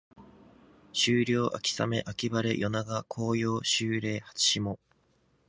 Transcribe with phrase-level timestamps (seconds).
[0.93, 4.79] 秋涼秋雨秋晴夜長紅葉秋麗初霜